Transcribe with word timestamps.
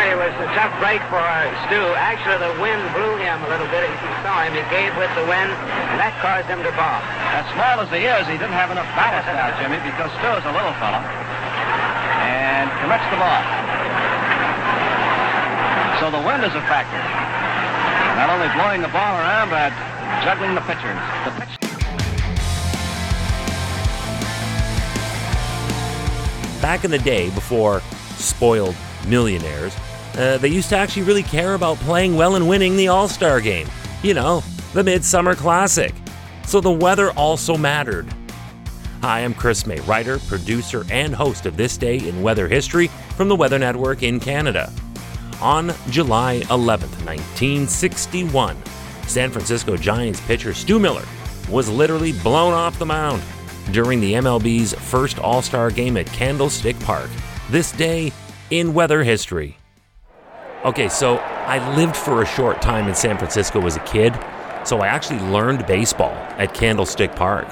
Sorry, 0.00 0.16
it 0.16 0.32
was 0.32 0.32
a 0.32 0.48
tough 0.56 0.72
break 0.80 1.04
for 1.12 1.20
Stu. 1.68 1.76
Actually, 2.00 2.40
the 2.40 2.56
wind 2.56 2.80
blew 2.96 3.20
him 3.20 3.36
a 3.44 3.48
little 3.52 3.68
bit. 3.68 3.84
If 3.84 4.00
you 4.00 4.08
saw 4.24 4.48
him, 4.48 4.56
he 4.56 4.64
gave 4.72 4.96
with 4.96 5.12
the 5.12 5.28
wind, 5.28 5.52
and 5.52 6.00
that 6.00 6.16
caused 6.24 6.48
him 6.48 6.64
to 6.64 6.72
balk. 6.72 7.04
As 7.36 7.44
small 7.52 7.84
as 7.84 7.92
he 7.92 8.08
is, 8.08 8.24
he 8.24 8.40
didn't 8.40 8.56
have 8.56 8.72
enough 8.72 8.88
ballast 8.96 9.28
now, 9.28 9.52
Jimmy, 9.60 9.76
because 9.84 10.08
Stu 10.16 10.32
is 10.40 10.44
a 10.48 10.56
little 10.56 10.72
fella. 10.80 11.04
And 12.24 12.72
commits 12.80 13.04
the 13.12 13.20
ball. 13.20 13.44
So 16.00 16.08
the 16.08 16.24
wind 16.24 16.48
is 16.48 16.54
a 16.56 16.64
factor. 16.64 16.96
Not 18.16 18.32
only 18.32 18.48
blowing 18.56 18.80
the 18.80 18.88
ball 18.88 19.20
around, 19.20 19.52
but 19.52 19.68
juggling 20.24 20.56
the 20.56 20.64
pitchers. 20.64 20.96
The 21.28 21.32
pitch- 21.36 21.60
Back 26.64 26.88
in 26.88 26.90
the 26.90 27.04
day, 27.04 27.28
before 27.36 27.84
spoiled 28.16 28.72
millionaires, 29.06 29.76
uh, 30.16 30.38
they 30.38 30.48
used 30.48 30.68
to 30.70 30.76
actually 30.76 31.02
really 31.02 31.22
care 31.22 31.54
about 31.54 31.76
playing 31.78 32.16
well 32.16 32.34
and 32.36 32.48
winning 32.48 32.76
the 32.76 32.88
All 32.88 33.08
Star 33.08 33.40
game. 33.40 33.68
You 34.02 34.14
know, 34.14 34.42
the 34.72 34.84
Midsummer 34.84 35.34
Classic. 35.34 35.94
So 36.46 36.60
the 36.60 36.70
weather 36.70 37.10
also 37.12 37.56
mattered. 37.56 38.12
Hi, 39.02 39.20
I'm 39.20 39.34
Chris 39.34 39.66
May, 39.66 39.80
writer, 39.80 40.18
producer, 40.18 40.84
and 40.90 41.14
host 41.14 41.46
of 41.46 41.56
This 41.56 41.76
Day 41.76 42.06
in 42.06 42.22
Weather 42.22 42.48
History 42.48 42.88
from 43.16 43.28
the 43.28 43.36
Weather 43.36 43.58
Network 43.58 44.02
in 44.02 44.20
Canada. 44.20 44.70
On 45.40 45.72
July 45.88 46.40
11th, 46.44 47.06
1961, 47.06 48.56
San 49.06 49.30
Francisco 49.30 49.76
Giants 49.76 50.20
pitcher 50.20 50.52
Stu 50.52 50.78
Miller 50.78 51.06
was 51.48 51.68
literally 51.68 52.12
blown 52.12 52.52
off 52.52 52.78
the 52.78 52.86
mound 52.86 53.22
during 53.72 54.00
the 54.00 54.14
MLB's 54.14 54.74
first 54.74 55.18
All 55.18 55.40
Star 55.40 55.70
game 55.70 55.96
at 55.96 56.06
Candlestick 56.06 56.78
Park. 56.80 57.10
This 57.48 57.72
day 57.72 58.12
in 58.50 58.74
weather 58.74 59.02
history. 59.02 59.56
Okay, 60.62 60.90
so 60.90 61.16
I 61.16 61.74
lived 61.74 61.96
for 61.96 62.20
a 62.20 62.26
short 62.26 62.60
time 62.60 62.86
in 62.86 62.94
San 62.94 63.16
Francisco 63.16 63.64
as 63.66 63.76
a 63.76 63.80
kid, 63.80 64.12
so 64.62 64.80
I 64.80 64.88
actually 64.88 65.20
learned 65.20 65.66
baseball 65.66 66.12
at 66.36 66.52
Candlestick 66.52 67.16
Park. 67.16 67.48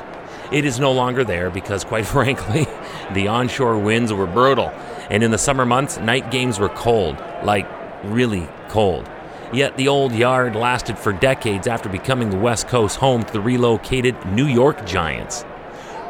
It 0.52 0.66
is 0.66 0.78
no 0.78 0.92
longer 0.92 1.24
there 1.24 1.48
because, 1.48 1.84
quite 1.84 2.04
frankly, 2.06 2.66
the 3.14 3.28
onshore 3.28 3.78
winds 3.78 4.12
were 4.12 4.26
brutal, 4.26 4.68
and 5.08 5.22
in 5.22 5.30
the 5.30 5.38
summer 5.38 5.64
months, 5.64 5.96
night 5.96 6.30
games 6.30 6.58
were 6.58 6.68
cold, 6.68 7.16
like 7.42 7.66
really 8.04 8.46
cold. 8.68 9.08
Yet 9.54 9.78
the 9.78 9.88
old 9.88 10.12
yard 10.12 10.54
lasted 10.54 10.98
for 10.98 11.14
decades 11.14 11.66
after 11.66 11.88
becoming 11.88 12.28
the 12.28 12.36
West 12.36 12.68
Coast 12.68 12.98
home 12.98 13.22
to 13.22 13.32
the 13.32 13.40
relocated 13.40 14.22
New 14.26 14.46
York 14.46 14.84
Giants. 14.84 15.46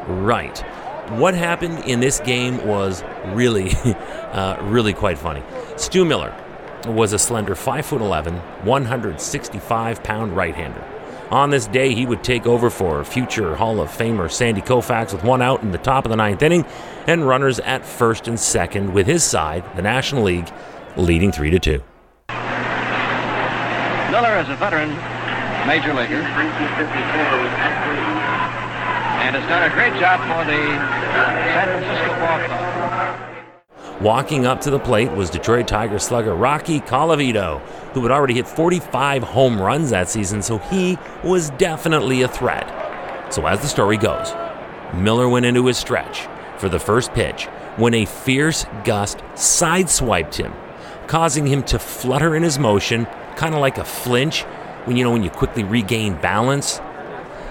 Right. 0.08 0.58
What 1.10 1.34
happened 1.34 1.84
in 1.84 2.00
this 2.00 2.18
game 2.18 2.66
was 2.66 3.04
really, 3.26 3.70
uh, 3.84 4.56
really 4.62 4.94
quite 4.94 5.16
funny. 5.16 5.44
Stu 5.76 6.04
Miller 6.04 6.34
was 6.90 7.12
a 7.12 7.18
slender 7.18 7.54
5'11, 7.54 8.64
165 8.64 10.02
pound 10.02 10.36
right 10.36 10.54
hander. 10.54 10.84
On 11.30 11.50
this 11.50 11.66
day, 11.66 11.94
he 11.94 12.06
would 12.06 12.24
take 12.24 12.46
over 12.46 12.70
for 12.70 13.04
future 13.04 13.54
Hall 13.56 13.80
of 13.80 13.90
Famer 13.90 14.30
Sandy 14.30 14.62
Koufax 14.62 15.12
with 15.12 15.22
one 15.24 15.42
out 15.42 15.62
in 15.62 15.72
the 15.72 15.78
top 15.78 16.06
of 16.06 16.10
the 16.10 16.16
ninth 16.16 16.42
inning 16.42 16.64
and 17.06 17.28
runners 17.28 17.60
at 17.60 17.84
first 17.84 18.28
and 18.28 18.40
second 18.40 18.94
with 18.94 19.06
his 19.06 19.22
side, 19.24 19.62
the 19.76 19.82
National 19.82 20.22
League, 20.22 20.50
leading 20.96 21.30
3 21.30 21.50
to 21.50 21.58
2. 21.58 21.82
Miller 24.10 24.38
is 24.40 24.48
a 24.48 24.56
veteran 24.56 24.88
major 25.66 25.92
leaguer 25.92 26.22
and 29.20 29.36
has 29.36 29.46
done 29.50 29.70
a 29.70 29.74
great 29.74 29.92
job 30.00 30.18
for 30.20 30.44
the 30.50 30.56
San 31.52 31.68
Francisco 31.68 32.08
Ball 32.18 32.38
Club. 32.46 33.27
Walking 34.00 34.46
up 34.46 34.60
to 34.60 34.70
the 34.70 34.78
plate 34.78 35.10
was 35.10 35.28
Detroit 35.28 35.66
Tiger 35.66 35.98
slugger 35.98 36.32
Rocky 36.32 36.78
Colavito, 36.78 37.60
who 37.94 38.02
had 38.02 38.12
already 38.12 38.34
hit 38.34 38.46
45 38.46 39.24
home 39.24 39.60
runs 39.60 39.90
that 39.90 40.08
season, 40.08 40.40
so 40.40 40.58
he 40.58 40.96
was 41.24 41.50
definitely 41.50 42.22
a 42.22 42.28
threat. 42.28 43.34
So, 43.34 43.44
as 43.46 43.60
the 43.60 43.66
story 43.66 43.96
goes, 43.96 44.32
Miller 44.94 45.28
went 45.28 45.46
into 45.46 45.66
his 45.66 45.78
stretch 45.78 46.28
for 46.58 46.68
the 46.68 46.78
first 46.78 47.12
pitch 47.12 47.46
when 47.76 47.92
a 47.92 48.04
fierce 48.04 48.66
gust 48.84 49.18
sideswiped 49.34 50.36
him, 50.36 50.52
causing 51.08 51.48
him 51.48 51.64
to 51.64 51.80
flutter 51.80 52.36
in 52.36 52.44
his 52.44 52.56
motion, 52.56 53.06
kind 53.34 53.52
of 53.52 53.60
like 53.60 53.78
a 53.78 53.84
flinch 53.84 54.42
when 54.84 54.96
you 54.96 55.02
know 55.02 55.10
when 55.10 55.24
you 55.24 55.30
quickly 55.30 55.64
regain 55.64 56.14
balance. 56.20 56.80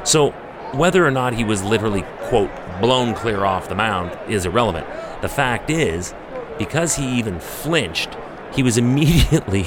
So, 0.05 0.31
whether 0.72 1.05
or 1.05 1.11
not 1.11 1.33
he 1.33 1.43
was 1.43 1.61
literally, 1.61 2.03
quote, 2.29 2.51
blown 2.79 3.16
clear 3.16 3.43
off 3.43 3.67
the 3.67 3.75
mound 3.75 4.17
is 4.29 4.45
irrelevant. 4.45 4.88
The 5.22 5.29
fact 5.29 5.69
is, 5.69 6.13
because 6.57 6.95
he 6.95 7.18
even 7.18 7.40
flinched, 7.40 8.18
he 8.53 8.63
was 8.63 8.78
immediately 8.84 9.66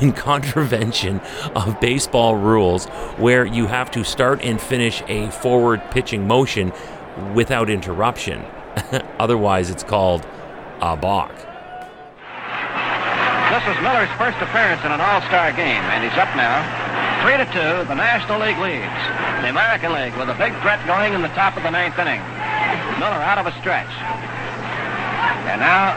in 0.00 0.12
contravention 0.12 1.20
of 1.54 1.80
baseball 1.80 2.36
rules 2.36 2.86
where 3.16 3.44
you 3.44 3.66
have 3.66 3.90
to 3.92 4.04
start 4.04 4.42
and 4.42 4.60
finish 4.60 5.02
a 5.08 5.30
forward 5.30 5.82
pitching 5.90 6.26
motion 6.26 6.72
without 7.34 7.70
interruption. 7.70 8.44
Otherwise, 9.18 9.70
it's 9.70 9.82
called 9.82 10.26
a 10.80 10.96
balk. 10.96 11.34
This 13.50 13.66
was 13.66 13.82
Miller's 13.82 14.08
first 14.16 14.38
appearance 14.38 14.80
in 14.86 14.92
an 14.92 15.00
All-Star 15.00 15.50
game, 15.52 15.82
and 15.90 16.04
he's 16.06 16.16
up 16.16 16.30
now. 16.36 16.62
Three 17.20 17.36
to 17.36 17.44
two, 17.52 17.84
the 17.88 17.98
National 17.98 18.40
League 18.40 18.56
leads. 18.56 19.00
The 19.42 19.50
American 19.50 19.92
League 19.92 20.16
with 20.16 20.30
a 20.30 20.38
big 20.38 20.54
threat 20.62 20.80
going 20.86 21.12
in 21.12 21.20
the 21.20 21.34
top 21.34 21.56
of 21.56 21.62
the 21.64 21.70
ninth 21.70 21.98
inning. 21.98 22.22
Miller 23.02 23.20
out 23.20 23.36
of 23.36 23.46
a 23.46 23.52
stretch. 23.60 23.90
And 25.50 25.60
now 25.60 25.94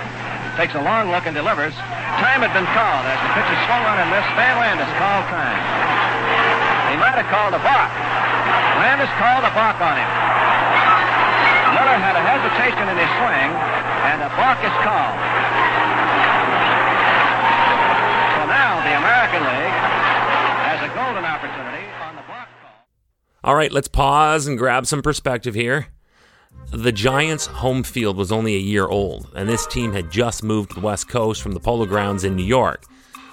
takes 0.58 0.78
a 0.78 0.84
long 0.86 1.10
look 1.10 1.26
and 1.26 1.34
delivers. 1.34 1.74
Time 2.22 2.46
had 2.46 2.54
been 2.54 2.70
called 2.78 3.04
as 3.10 3.18
the 3.26 3.32
pitch 3.34 3.50
is 3.50 3.62
swung 3.66 3.82
on 3.90 3.98
and 3.98 4.10
missed. 4.14 4.30
Stan 4.38 4.54
Landes 4.62 4.92
called 5.02 5.26
time. 5.34 5.62
He 6.94 6.96
might 7.02 7.18
have 7.18 7.26
called 7.34 7.58
a 7.58 7.62
balk. 7.66 7.90
Landes 8.78 9.10
called 9.18 9.42
a 9.42 9.54
balk 9.58 9.82
on 9.82 9.98
him. 9.98 10.12
Miller 11.74 11.98
had 11.98 12.14
a 12.14 12.22
hesitation 12.22 12.86
in 12.86 12.98
his 13.02 13.12
swing, 13.18 13.50
and 14.14 14.22
a 14.22 14.30
balk 14.38 14.62
is 14.62 14.76
called. 14.86 15.18
So 18.38 18.42
now 18.46 18.78
the 18.86 18.94
American 18.94 19.42
League 19.42 19.78
has 20.70 20.80
a 20.86 20.90
golden 20.94 21.26
opportunity 21.26 21.90
on 21.98 22.14
the 22.14 22.22
balk 22.30 22.46
call. 22.62 22.86
All 23.44 23.56
right, 23.56 23.72
let's 23.72 23.88
pause 23.88 24.46
and 24.46 24.58
grab 24.58 24.86
some 24.86 25.02
perspective 25.02 25.56
here. 25.56 25.93
The 26.72 26.92
Giants' 26.92 27.46
home 27.46 27.84
field 27.84 28.18
was 28.18 28.32
only 28.32 28.56
a 28.56 28.60
year 28.60 28.88
old, 28.88 29.30
and 29.36 29.48
this 29.48 29.68
team 29.68 29.94
had 29.94 30.12
just 30.12 30.44
moved 30.44 30.70
to 30.70 30.76
the 30.76 30.86
West 30.86 31.08
Coast 31.08 31.42
from 31.42 31.52
the 31.52 31.60
Polo 31.60 31.86
Grounds 31.86 32.24
in 32.24 32.36
New 32.36 32.44
York. 32.44 32.86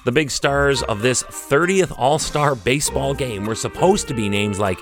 The 0.05 0.13
big 0.13 0.31
stars 0.31 0.83
of 0.83 1.03
this 1.03 1.23
30th 1.23 1.93
All 1.97 2.19
Star 2.19 2.55
baseball 2.55 3.15
game 3.15 3.47
were 3.47 3.55
supposed 3.55 4.09
to 4.09 4.15
be 4.15 4.29
names 4.29 4.59
like 4.59 4.79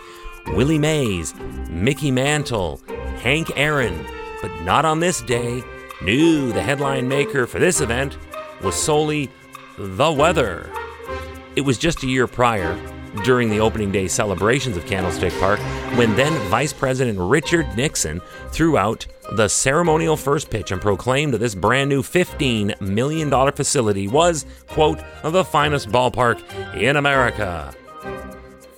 Willie 0.49 0.79
Mays, 0.79 1.35
Mickey 1.69 2.11
Mantle, 2.11 2.81
Hank 3.21 3.51
Aaron, 3.57 4.07
but 4.41 4.51
not 4.63 4.85
on 4.85 5.01
this 5.01 5.23
day. 5.23 5.63
No, 6.03 6.51
the 6.51 6.63
headline 6.63 7.09
maker 7.09 7.47
for 7.47 7.59
this 7.59 7.81
event 7.81 8.17
was 8.63 8.75
solely 8.75 9.31
the 9.77 10.13
weather. 10.13 10.71
It 11.57 11.63
was 11.63 11.79
just 11.79 12.03
a 12.05 12.07
year 12.07 12.27
prior, 12.27 12.77
during 13.25 13.51
the 13.51 13.61
opening 13.61 13.93
day 13.93 14.09
celebrations 14.09 14.77
of 14.77 14.87
Candlestick 14.87 15.33
Park, 15.39 15.61
when 15.97 16.15
then 16.17 16.33
Vice 16.49 16.73
President 16.73 17.19
Richard 17.19 17.67
Nixon 17.77 18.21
threw 18.51 18.77
out 18.77 19.07
the 19.33 19.49
ceremonial 19.49 20.17
first 20.17 20.51
pitch 20.51 20.71
and 20.71 20.81
proclaimed 20.81 21.35
that 21.35 21.39
this 21.39 21.55
brand 21.55 21.91
new 21.91 22.03
$15 22.03 22.81
million 22.81 23.53
facility 23.53 24.09
was, 24.09 24.47
quote, 24.69 25.01
the 25.23 25.45
finest 25.45 25.89
ballpark 25.89 26.43
in 26.75 26.97
America. 26.97 27.75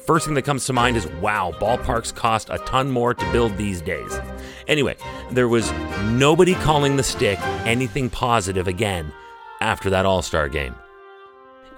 First 0.06 0.26
thing 0.26 0.34
that 0.34 0.42
comes 0.42 0.66
to 0.66 0.72
mind 0.72 0.96
is 0.96 1.06
wow, 1.22 1.54
ballparks 1.60 2.12
cost 2.12 2.50
a 2.50 2.58
ton 2.58 2.90
more 2.90 3.14
to 3.14 3.32
build 3.32 3.56
these 3.56 3.80
days. 3.80 4.18
Anyway, 4.66 4.96
there 5.30 5.48
was 5.48 5.70
nobody 6.10 6.54
calling 6.54 6.96
the 6.96 7.02
stick 7.02 7.38
anything 7.64 8.10
positive 8.10 8.66
again 8.66 9.12
after 9.60 9.90
that 9.90 10.06
All 10.06 10.22
Star 10.22 10.48
game. 10.48 10.74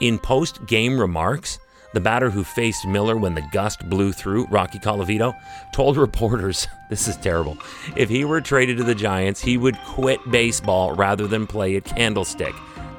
In 0.00 0.18
post 0.18 0.64
game 0.64 0.98
remarks, 0.98 1.58
the 1.92 2.00
batter 2.00 2.30
who 2.30 2.44
faced 2.44 2.86
Miller 2.86 3.16
when 3.16 3.34
the 3.34 3.46
gust 3.52 3.88
blew 3.88 4.12
through, 4.12 4.46
Rocky 4.46 4.78
Colavito, 4.78 5.34
told 5.72 5.96
reporters, 5.96 6.66
this 6.90 7.08
is 7.08 7.16
terrible, 7.16 7.58
if 7.96 8.08
he 8.08 8.24
were 8.24 8.40
traded 8.40 8.78
to 8.78 8.84
the 8.84 8.94
Giants, 8.94 9.40
he 9.40 9.56
would 9.56 9.76
quit 9.78 10.20
baseball 10.30 10.92
rather 10.92 11.26
than 11.26 11.46
play 11.46 11.76
at 11.76 11.84
Candlestick. 11.84 12.54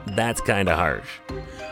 That's 0.08 0.42
kind 0.42 0.70
of 0.70 0.78
harsh. 0.78 1.08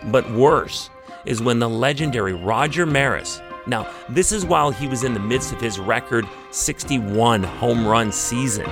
But 0.06 0.29
worse 0.31 0.89
is 1.25 1.41
when 1.41 1.59
the 1.59 1.69
legendary 1.69 2.33
Roger 2.33 2.85
Maris, 2.85 3.41
now, 3.67 3.88
this 4.09 4.31
is 4.31 4.44
while 4.44 4.71
he 4.71 4.88
was 4.88 5.03
in 5.03 5.13
the 5.13 5.19
midst 5.19 5.53
of 5.53 5.62
his 5.62 5.79
record 5.79 6.27
61 6.50 7.44
home 7.44 7.85
run 7.85 8.12
season. 8.12 8.67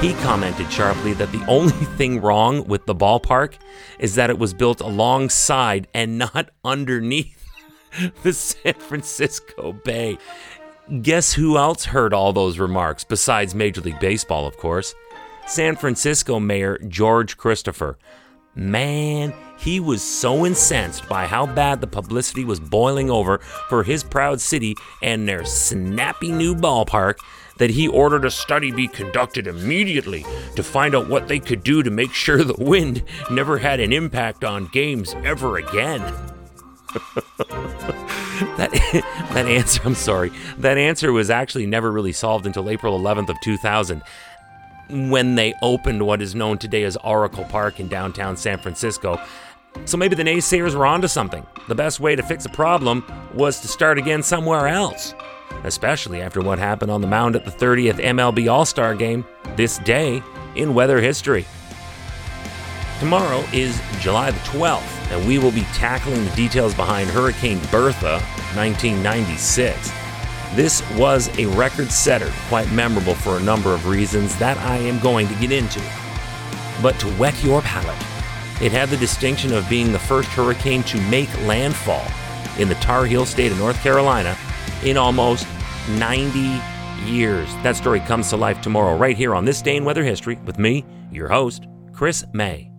He 0.00 0.14
commented 0.14 0.70
sharply 0.72 1.12
that 1.14 1.30
the 1.30 1.44
only 1.46 1.72
thing 1.96 2.20
wrong 2.20 2.66
with 2.66 2.86
the 2.86 2.94
ballpark 2.94 3.54
is 3.98 4.14
that 4.14 4.30
it 4.30 4.38
was 4.38 4.54
built 4.54 4.80
alongside 4.80 5.88
and 5.94 6.18
not 6.18 6.50
underneath 6.64 7.43
the 8.22 8.32
San 8.32 8.74
Francisco 8.74 9.72
Bay. 9.72 10.18
Guess 11.02 11.32
who 11.32 11.56
else 11.56 11.84
heard 11.84 12.12
all 12.12 12.32
those 12.32 12.58
remarks 12.58 13.04
besides 13.04 13.54
Major 13.54 13.80
League 13.80 14.00
Baseball, 14.00 14.46
of 14.46 14.56
course? 14.56 14.94
San 15.46 15.76
Francisco 15.76 16.40
Mayor 16.40 16.78
George 16.88 17.36
Christopher. 17.36 17.98
Man, 18.54 19.34
he 19.58 19.80
was 19.80 20.02
so 20.02 20.46
incensed 20.46 21.08
by 21.08 21.26
how 21.26 21.46
bad 21.46 21.80
the 21.80 21.86
publicity 21.86 22.44
was 22.44 22.60
boiling 22.60 23.10
over 23.10 23.38
for 23.68 23.82
his 23.82 24.04
proud 24.04 24.40
city 24.40 24.76
and 25.02 25.28
their 25.28 25.44
snappy 25.44 26.30
new 26.30 26.54
ballpark 26.54 27.16
that 27.56 27.70
he 27.70 27.88
ordered 27.88 28.24
a 28.24 28.30
study 28.30 28.70
be 28.70 28.88
conducted 28.88 29.46
immediately 29.46 30.24
to 30.56 30.62
find 30.62 30.94
out 30.94 31.08
what 31.08 31.28
they 31.28 31.38
could 31.38 31.62
do 31.62 31.82
to 31.82 31.90
make 31.90 32.12
sure 32.12 32.42
the 32.42 32.54
wind 32.58 33.02
never 33.30 33.58
had 33.58 33.80
an 33.80 33.92
impact 33.92 34.44
on 34.44 34.66
games 34.66 35.14
ever 35.24 35.56
again. 35.56 36.02
that 38.56 38.70
that 39.32 39.46
answer, 39.46 39.80
I'm 39.84 39.94
sorry. 39.94 40.32
That 40.58 40.76
answer 40.76 41.12
was 41.12 41.30
actually 41.30 41.66
never 41.66 41.92
really 41.92 42.12
solved 42.12 42.46
until 42.46 42.68
April 42.68 42.98
11th 42.98 43.28
of 43.28 43.40
2000 43.42 44.02
when 44.90 45.34
they 45.34 45.54
opened 45.62 46.04
what 46.04 46.20
is 46.20 46.34
known 46.34 46.58
today 46.58 46.82
as 46.82 46.96
Oracle 46.98 47.44
Park 47.44 47.80
in 47.80 47.88
downtown 47.88 48.36
San 48.36 48.58
Francisco. 48.58 49.20
So 49.84 49.96
maybe 49.96 50.14
the 50.14 50.22
naysayers 50.22 50.74
were 50.74 50.86
onto 50.86 51.08
something. 51.08 51.46
The 51.68 51.74
best 51.74 52.00
way 52.00 52.16
to 52.16 52.22
fix 52.22 52.44
a 52.44 52.50
problem 52.50 53.04
was 53.34 53.60
to 53.60 53.68
start 53.68 53.98
again 53.98 54.22
somewhere 54.22 54.68
else, 54.68 55.14
especially 55.64 56.20
after 56.20 56.40
what 56.40 56.58
happened 56.58 56.90
on 56.90 57.00
the 57.00 57.06
mound 57.06 57.36
at 57.36 57.44
the 57.44 57.50
30th 57.50 58.02
MLB 58.02 58.50
All 58.50 58.64
Star 58.64 58.94
game 58.94 59.24
this 59.56 59.78
day 59.78 60.22
in 60.56 60.74
weather 60.74 61.00
history. 61.00 61.46
Tomorrow 63.00 63.44
is 63.52 63.80
July 63.98 64.30
the 64.30 64.38
12th, 64.40 65.10
and 65.10 65.26
we 65.26 65.38
will 65.38 65.50
be 65.50 65.64
tackling 65.74 66.24
the 66.24 66.36
details 66.36 66.74
behind 66.74 67.10
Hurricane 67.10 67.58
Bertha 67.70 68.20
1996. 68.54 69.92
This 70.54 70.88
was 70.92 71.36
a 71.38 71.46
record 71.46 71.90
setter, 71.90 72.30
quite 72.48 72.70
memorable 72.70 73.14
for 73.14 73.36
a 73.36 73.42
number 73.42 73.74
of 73.74 73.88
reasons 73.88 74.36
that 74.38 74.56
I 74.58 74.76
am 74.76 75.00
going 75.00 75.26
to 75.26 75.34
get 75.34 75.50
into. 75.50 75.80
But 76.80 76.98
to 77.00 77.08
whet 77.14 77.42
your 77.42 77.60
palate, 77.62 78.00
it 78.62 78.70
had 78.70 78.88
the 78.88 78.96
distinction 78.96 79.52
of 79.52 79.68
being 79.68 79.90
the 79.90 79.98
first 79.98 80.28
hurricane 80.28 80.84
to 80.84 81.00
make 81.02 81.36
landfall 81.42 82.06
in 82.58 82.68
the 82.68 82.76
Tar 82.76 83.04
Heel 83.04 83.26
state 83.26 83.50
of 83.50 83.58
North 83.58 83.80
Carolina 83.82 84.36
in 84.84 84.96
almost 84.96 85.46
90 85.98 86.60
years. 87.04 87.52
That 87.64 87.74
story 87.74 88.00
comes 88.00 88.30
to 88.30 88.36
life 88.36 88.60
tomorrow, 88.60 88.96
right 88.96 89.16
here 89.16 89.34
on 89.34 89.44
This 89.44 89.60
Day 89.60 89.76
in 89.76 89.84
Weather 89.84 90.04
History, 90.04 90.38
with 90.44 90.58
me, 90.58 90.84
your 91.10 91.28
host, 91.28 91.66
Chris 91.92 92.24
May. 92.32 92.73